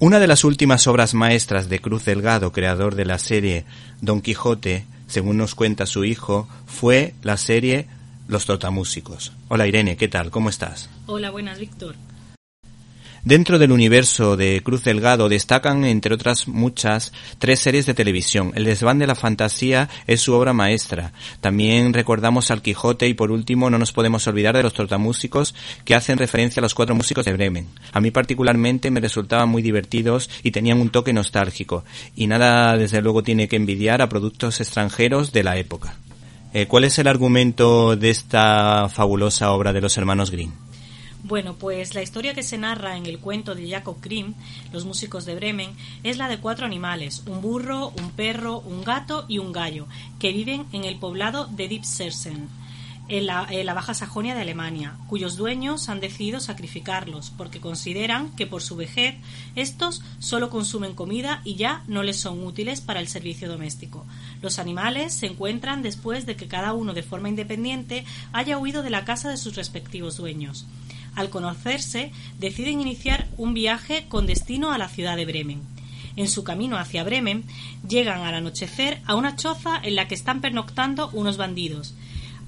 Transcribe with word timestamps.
Una 0.00 0.20
de 0.20 0.28
las 0.28 0.44
últimas 0.44 0.86
obras 0.86 1.12
maestras 1.12 1.68
de 1.68 1.80
Cruz 1.80 2.04
Delgado, 2.04 2.52
creador 2.52 2.94
de 2.94 3.04
la 3.04 3.18
serie 3.18 3.64
Don 4.00 4.20
Quijote, 4.20 4.84
según 5.08 5.38
nos 5.38 5.56
cuenta 5.56 5.86
su 5.86 6.04
hijo, 6.04 6.48
fue 6.66 7.14
la 7.22 7.36
serie 7.36 7.88
Los 8.28 8.46
Totamúsicos. 8.46 9.32
Hola 9.48 9.66
Irene, 9.66 9.96
¿qué 9.96 10.06
tal? 10.06 10.30
¿Cómo 10.30 10.50
estás? 10.50 10.88
Hola, 11.06 11.30
buenas, 11.30 11.58
Víctor. 11.58 11.96
Dentro 13.24 13.58
del 13.58 13.72
universo 13.72 14.36
de 14.36 14.62
Cruz 14.62 14.84
Delgado 14.84 15.28
destacan, 15.28 15.84
entre 15.84 16.14
otras 16.14 16.46
muchas, 16.46 17.12
tres 17.38 17.58
series 17.58 17.84
de 17.86 17.94
televisión. 17.94 18.52
El 18.54 18.64
desván 18.64 18.98
de 18.98 19.06
la 19.06 19.16
fantasía 19.16 19.88
es 20.06 20.20
su 20.20 20.34
obra 20.34 20.52
maestra. 20.52 21.12
También 21.40 21.92
recordamos 21.92 22.50
al 22.50 22.62
Quijote 22.62 23.08
y 23.08 23.14
por 23.14 23.30
último 23.32 23.70
no 23.70 23.78
nos 23.78 23.92
podemos 23.92 24.26
olvidar 24.28 24.56
de 24.56 24.62
los 24.62 24.72
trotamúsicos 24.72 25.54
que 25.84 25.94
hacen 25.94 26.18
referencia 26.18 26.60
a 26.60 26.62
los 26.62 26.74
cuatro 26.74 26.94
músicos 26.94 27.24
de 27.24 27.32
Bremen. 27.32 27.66
A 27.92 28.00
mí 28.00 28.10
particularmente 28.10 28.90
me 28.90 29.00
resultaban 29.00 29.48
muy 29.48 29.62
divertidos 29.62 30.30
y 30.42 30.52
tenían 30.52 30.80
un 30.80 30.90
toque 30.90 31.12
nostálgico. 31.12 31.84
Y 32.14 32.28
nada, 32.28 32.76
desde 32.76 33.02
luego, 33.02 33.22
tiene 33.22 33.48
que 33.48 33.56
envidiar 33.56 34.00
a 34.00 34.08
productos 34.08 34.60
extranjeros 34.60 35.32
de 35.32 35.42
la 35.42 35.56
época. 35.56 35.96
Eh, 36.54 36.66
¿Cuál 36.66 36.84
es 36.84 36.98
el 36.98 37.08
argumento 37.08 37.96
de 37.96 38.10
esta 38.10 38.88
fabulosa 38.88 39.50
obra 39.52 39.72
de 39.72 39.80
los 39.80 39.98
hermanos 39.98 40.30
Grimm? 40.30 40.67
Bueno, 41.28 41.56
pues 41.56 41.94
la 41.94 42.00
historia 42.00 42.32
que 42.32 42.42
se 42.42 42.56
narra 42.56 42.96
en 42.96 43.04
el 43.04 43.18
cuento 43.18 43.54
de 43.54 43.68
Jacob 43.68 43.98
Grimm, 44.00 44.32
Los 44.72 44.86
músicos 44.86 45.26
de 45.26 45.34
Bremen, 45.34 45.76
es 46.02 46.16
la 46.16 46.26
de 46.26 46.38
cuatro 46.38 46.64
animales, 46.64 47.22
un 47.26 47.42
burro, 47.42 47.92
un 48.00 48.12
perro, 48.12 48.60
un 48.60 48.82
gato 48.82 49.26
y 49.28 49.36
un 49.36 49.52
gallo, 49.52 49.86
que 50.18 50.32
viven 50.32 50.64
en 50.72 50.84
el 50.84 50.98
poblado 50.98 51.44
de 51.44 51.68
Dipsersen, 51.68 52.48
en 53.08 53.26
la, 53.26 53.46
en 53.50 53.66
la, 53.66 53.74
Baja 53.74 53.92
Sajonia 53.92 54.34
de 54.34 54.40
Alemania, 54.40 54.96
cuyos 55.06 55.36
dueños 55.36 55.90
han 55.90 56.00
decidido 56.00 56.40
sacrificarlos 56.40 57.30
porque 57.36 57.60
consideran 57.60 58.34
que 58.34 58.46
por 58.46 58.62
su 58.62 58.76
vejez 58.76 59.16
estos 59.54 60.02
solo 60.20 60.48
consumen 60.48 60.94
comida 60.94 61.42
y 61.44 61.56
ya 61.56 61.84
no 61.88 62.02
les 62.02 62.18
son 62.18 62.42
útiles 62.42 62.80
para 62.80 63.00
el 63.00 63.08
servicio 63.08 63.50
doméstico. 63.50 64.06
Los 64.40 64.58
animales 64.58 65.12
se 65.12 65.26
encuentran 65.26 65.82
después 65.82 66.24
de 66.24 66.36
que 66.36 66.48
cada 66.48 66.72
uno 66.72 66.94
de 66.94 67.02
forma 67.02 67.28
independiente 67.28 68.06
haya 68.32 68.56
huido 68.56 68.82
de 68.82 68.90
la 68.90 69.04
casa 69.04 69.28
de 69.28 69.36
sus 69.36 69.56
respectivos 69.56 70.16
dueños 70.16 70.66
al 71.18 71.30
conocerse, 71.30 72.12
deciden 72.38 72.80
iniciar 72.80 73.26
un 73.36 73.54
viaje 73.54 74.06
con 74.08 74.26
destino 74.26 74.70
a 74.70 74.78
la 74.78 74.88
ciudad 74.88 75.16
de 75.16 75.26
Bremen. 75.26 75.60
En 76.16 76.28
su 76.28 76.44
camino 76.44 76.78
hacia 76.78 77.04
Bremen, 77.04 77.44
llegan 77.88 78.22
al 78.22 78.34
anochecer 78.34 79.00
a 79.06 79.14
una 79.14 79.36
choza 79.36 79.80
en 79.82 79.94
la 79.94 80.08
que 80.08 80.14
están 80.14 80.40
pernoctando 80.40 81.10
unos 81.12 81.36
bandidos. 81.36 81.94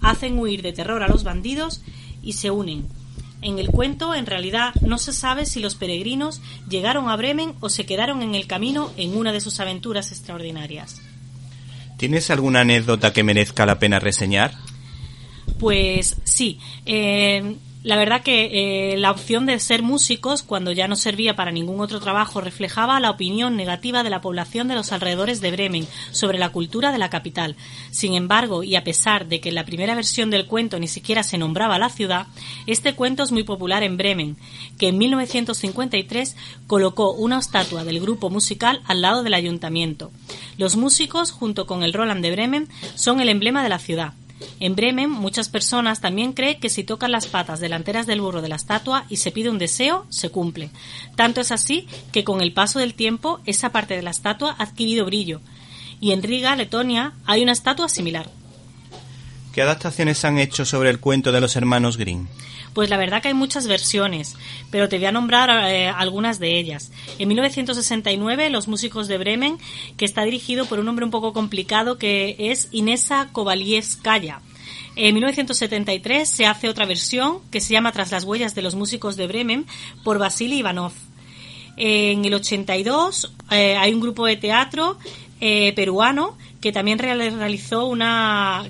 Hacen 0.00 0.38
huir 0.38 0.62
de 0.62 0.72
terror 0.72 1.02
a 1.02 1.08
los 1.08 1.24
bandidos 1.24 1.82
y 2.22 2.34
se 2.34 2.50
unen. 2.50 2.86
En 3.42 3.58
el 3.58 3.68
cuento, 3.68 4.14
en 4.14 4.26
realidad, 4.26 4.74
no 4.82 4.98
se 4.98 5.12
sabe 5.12 5.46
si 5.46 5.60
los 5.60 5.74
peregrinos 5.74 6.42
llegaron 6.68 7.08
a 7.08 7.16
Bremen 7.16 7.54
o 7.60 7.68
se 7.68 7.86
quedaron 7.86 8.22
en 8.22 8.34
el 8.34 8.46
camino 8.46 8.92
en 8.96 9.16
una 9.16 9.32
de 9.32 9.40
sus 9.40 9.60
aventuras 9.60 10.10
extraordinarias. 10.12 11.00
¿Tienes 11.96 12.30
alguna 12.30 12.60
anécdota 12.60 13.12
que 13.12 13.22
merezca 13.22 13.66
la 13.66 13.78
pena 13.78 13.98
reseñar? 13.98 14.54
Pues 15.58 16.16
sí. 16.24 16.58
Eh, 16.86 17.56
la 17.82 17.96
verdad 17.96 18.22
que 18.22 18.92
eh, 18.92 18.98
la 18.98 19.10
opción 19.10 19.46
de 19.46 19.58
ser 19.58 19.82
músicos, 19.82 20.42
cuando 20.42 20.70
ya 20.70 20.86
no 20.86 20.96
servía 20.96 21.34
para 21.34 21.50
ningún 21.50 21.80
otro 21.80 21.98
trabajo, 21.98 22.42
reflejaba 22.42 23.00
la 23.00 23.10
opinión 23.10 23.56
negativa 23.56 24.02
de 24.02 24.10
la 24.10 24.20
población 24.20 24.68
de 24.68 24.74
los 24.74 24.92
alrededores 24.92 25.40
de 25.40 25.50
Bremen 25.50 25.86
sobre 26.10 26.38
la 26.38 26.50
cultura 26.50 26.92
de 26.92 26.98
la 26.98 27.08
capital. 27.08 27.56
Sin 27.90 28.12
embargo, 28.12 28.62
y 28.62 28.76
a 28.76 28.84
pesar 28.84 29.28
de 29.28 29.40
que 29.40 29.48
en 29.48 29.54
la 29.54 29.64
primera 29.64 29.94
versión 29.94 30.28
del 30.28 30.46
cuento 30.46 30.78
ni 30.78 30.88
siquiera 30.88 31.22
se 31.22 31.38
nombraba 31.38 31.78
la 31.78 31.88
ciudad, 31.88 32.26
este 32.66 32.94
cuento 32.94 33.22
es 33.22 33.32
muy 33.32 33.44
popular 33.44 33.82
en 33.82 33.96
Bremen, 33.96 34.36
que 34.78 34.88
en 34.88 34.98
1953 34.98 36.36
colocó 36.66 37.12
una 37.12 37.38
estatua 37.38 37.84
del 37.84 38.00
grupo 38.00 38.28
musical 38.28 38.82
al 38.84 39.00
lado 39.00 39.22
del 39.22 39.32
ayuntamiento. 39.32 40.10
Los 40.58 40.76
músicos, 40.76 41.30
junto 41.30 41.66
con 41.66 41.82
el 41.82 41.94
Roland 41.94 42.22
de 42.22 42.30
Bremen, 42.30 42.68
son 42.94 43.20
el 43.20 43.30
emblema 43.30 43.62
de 43.62 43.70
la 43.70 43.78
ciudad. 43.78 44.12
En 44.58 44.76
Bremen, 44.76 45.10
muchas 45.10 45.48
personas 45.48 46.00
también 46.00 46.32
creen 46.32 46.60
que 46.60 46.68
si 46.68 46.84
tocan 46.84 47.12
las 47.12 47.26
patas 47.26 47.60
delanteras 47.60 48.06
del 48.06 48.20
burro 48.20 48.42
de 48.42 48.48
la 48.48 48.56
estatua 48.56 49.04
y 49.08 49.16
se 49.16 49.30
pide 49.32 49.50
un 49.50 49.58
deseo, 49.58 50.06
se 50.08 50.30
cumple. 50.30 50.70
Tanto 51.16 51.40
es 51.40 51.52
así 51.52 51.86
que 52.12 52.24
con 52.24 52.40
el 52.40 52.52
paso 52.52 52.78
del 52.78 52.94
tiempo 52.94 53.40
esa 53.46 53.70
parte 53.70 53.94
de 53.94 54.02
la 54.02 54.10
estatua 54.10 54.56
ha 54.58 54.64
adquirido 54.64 55.04
brillo. 55.04 55.40
Y 56.00 56.12
en 56.12 56.22
Riga, 56.22 56.56
Letonia, 56.56 57.12
hay 57.26 57.42
una 57.42 57.52
estatua 57.52 57.88
similar. 57.88 58.30
¿Qué 59.52 59.62
adaptaciones 59.62 60.24
han 60.24 60.38
hecho 60.38 60.64
sobre 60.64 60.90
el 60.90 61.00
cuento 61.00 61.32
de 61.32 61.40
los 61.40 61.56
hermanos 61.56 61.96
Grimm? 61.96 62.28
Pues 62.72 62.88
la 62.88 62.96
verdad 62.96 63.20
que 63.20 63.28
hay 63.28 63.34
muchas 63.34 63.66
versiones, 63.66 64.36
pero 64.70 64.88
te 64.88 64.96
voy 64.96 65.06
a 65.06 65.12
nombrar 65.12 65.50
eh, 65.68 65.88
algunas 65.88 66.38
de 66.38 66.56
ellas. 66.56 66.92
En 67.18 67.26
1969, 67.26 68.48
Los 68.50 68.68
Músicos 68.68 69.08
de 69.08 69.18
Bremen, 69.18 69.58
que 69.96 70.04
está 70.04 70.22
dirigido 70.22 70.66
por 70.66 70.78
un 70.78 70.88
hombre 70.88 71.04
un 71.04 71.10
poco 71.10 71.32
complicado 71.32 71.98
que 71.98 72.36
es 72.38 72.68
Inesa 72.70 73.28
Kovalieskaya. 73.32 74.40
En 74.94 75.14
1973 75.14 76.28
se 76.28 76.46
hace 76.46 76.68
otra 76.68 76.86
versión 76.86 77.40
que 77.50 77.60
se 77.60 77.72
llama 77.72 77.90
Tras 77.90 78.12
las 78.12 78.22
huellas 78.22 78.54
de 78.54 78.62
los 78.62 78.76
músicos 78.76 79.16
de 79.16 79.26
Bremen 79.26 79.66
por 80.04 80.18
Vasily 80.18 80.58
Ivanov. 80.58 80.92
En 81.76 82.24
el 82.24 82.34
82 82.34 83.32
eh, 83.50 83.76
hay 83.76 83.94
un 83.94 84.00
grupo 84.00 84.26
de 84.26 84.36
teatro 84.36 84.96
eh, 85.40 85.72
peruano 85.74 86.36
que 86.60 86.72
también 86.72 86.98
realizó 86.98 87.86
una, 87.86 88.64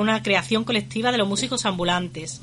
una 0.00 0.22
creación 0.22 0.64
colectiva 0.64 1.10
de 1.10 1.18
los 1.18 1.28
músicos 1.28 1.66
ambulantes. 1.66 2.40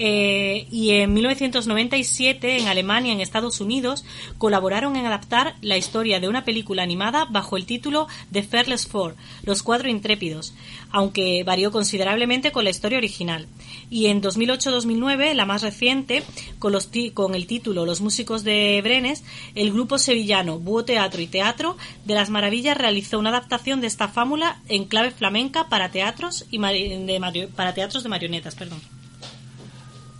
Eh, 0.00 0.68
y 0.70 0.90
en 0.90 1.12
1997 1.12 2.58
en 2.58 2.68
Alemania 2.68 3.12
en 3.12 3.20
Estados 3.20 3.60
Unidos 3.60 4.04
colaboraron 4.38 4.94
en 4.94 5.06
adaptar 5.06 5.56
la 5.60 5.76
historia 5.76 6.20
de 6.20 6.28
una 6.28 6.44
película 6.44 6.84
animada 6.84 7.24
bajo 7.24 7.56
el 7.56 7.66
título 7.66 8.06
The 8.30 8.44
Fearless 8.44 8.86
Four, 8.86 9.16
Los 9.42 9.64
Cuatro 9.64 9.88
Intrépidos, 9.88 10.54
aunque 10.90 11.42
varió 11.42 11.72
considerablemente 11.72 12.52
con 12.52 12.62
la 12.62 12.70
historia 12.70 12.98
original. 12.98 13.48
Y 13.90 14.06
en 14.06 14.22
2008-2009, 14.22 15.34
la 15.34 15.46
más 15.46 15.62
reciente, 15.62 16.22
con, 16.60 16.70
los 16.70 16.88
con 17.12 17.34
el 17.34 17.48
título 17.48 17.84
Los 17.84 18.00
Músicos 18.00 18.44
de 18.44 18.80
Brenes, 18.84 19.24
el 19.56 19.72
grupo 19.72 19.98
sevillano 19.98 20.60
Búho 20.60 20.84
Teatro 20.84 21.20
y 21.20 21.26
Teatro 21.26 21.76
de 22.04 22.14
las 22.14 22.30
Maravillas 22.30 22.78
realizó 22.78 23.18
una 23.18 23.30
adaptación 23.30 23.80
de 23.80 23.88
esta 23.88 24.06
fábula 24.06 24.60
en 24.68 24.84
clave 24.84 25.10
flamenca 25.10 25.68
para 25.68 25.90
teatros, 25.90 26.46
y 26.52 26.58
de, 26.58 27.48
para 27.56 27.74
teatros 27.74 28.04
de 28.04 28.08
marionetas. 28.08 28.54
Perdón. 28.54 28.97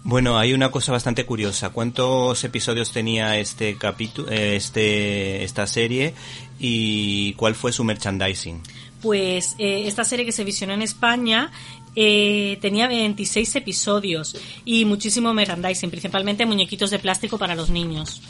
Bueno, 0.09 0.39
hay 0.39 0.55
una 0.55 0.71
cosa 0.71 0.91
bastante 0.91 1.27
curiosa. 1.27 1.69
¿Cuántos 1.69 2.43
episodios 2.43 2.93
tenía 2.93 3.37
este 3.37 3.77
capítulo, 3.77 4.31
eh, 4.31 4.57
este, 4.57 5.45
esta 5.45 5.67
serie 5.67 6.15
y 6.59 7.35
cuál 7.35 7.55
fue 7.55 7.73
su 7.73 7.85
merchandising? 7.85 8.63
Pues 9.03 9.55
eh, 9.59 9.83
esta 9.87 10.05
serie 10.05 10.25
que 10.25 10.33
se 10.33 10.45
visionó 10.45 10.73
en 10.73 10.81
España 10.81 11.53
eh, 11.95 12.57
tenía 12.63 12.89
26 12.89 13.57
episodios 13.57 14.35
y 14.65 14.87
muchísimo 14.87 15.35
merchandising, 15.35 15.91
principalmente 15.91 16.47
muñequitos 16.47 16.91
de 16.91 17.01
plástico 17.01 17.37
para 17.37 17.55
los 17.55 17.69
niños. 17.69 18.23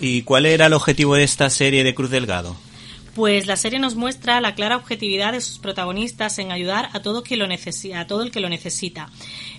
¿Y 0.00 0.22
cuál 0.22 0.46
era 0.46 0.66
el 0.66 0.72
objetivo 0.72 1.14
de 1.14 1.22
esta 1.22 1.48
serie 1.50 1.84
de 1.84 1.94
Cruz 1.94 2.10
Delgado? 2.10 2.56
Pues 3.14 3.46
la 3.46 3.56
serie 3.56 3.78
nos 3.78 3.96
muestra 3.96 4.40
la 4.40 4.54
clara 4.54 4.76
objetividad 4.76 5.32
de 5.32 5.40
sus 5.40 5.58
protagonistas 5.58 6.38
en 6.38 6.52
ayudar 6.52 6.90
a 6.92 7.00
todo, 7.00 7.18
el 7.18 7.24
que 7.24 7.36
lo 7.36 8.48
necesita, 8.48 9.10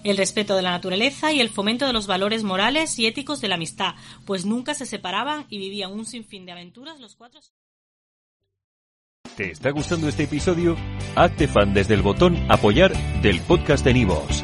el 0.03 0.17
respeto 0.17 0.55
de 0.55 0.61
la 0.61 0.71
naturaleza 0.71 1.33
y 1.33 1.41
el 1.41 1.49
fomento 1.49 1.85
de 1.85 1.93
los 1.93 2.07
valores 2.07 2.43
morales 2.43 2.97
y 2.97 3.07
éticos 3.07 3.41
de 3.41 3.49
la 3.49 3.55
amistad, 3.55 3.95
pues 4.25 4.45
nunca 4.45 4.73
se 4.73 4.85
separaban 4.85 5.45
y 5.49 5.57
vivían 5.57 5.91
un 5.91 6.05
sinfín 6.05 6.45
de 6.45 6.53
aventuras 6.53 6.99
los 6.99 7.15
cuatro. 7.15 7.41
¿Te 9.35 9.51
está 9.51 9.71
gustando 9.71 10.07
este 10.07 10.23
episodio? 10.23 10.75
Hazte 11.15 11.47
fan 11.47 11.73
desde 11.73 11.93
el 11.93 12.01
botón 12.01 12.37
apoyar 12.49 12.93
del 13.21 13.39
podcast 13.41 13.83
de 13.85 13.93
Nivos. 13.93 14.43